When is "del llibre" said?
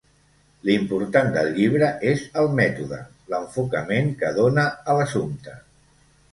1.35-1.89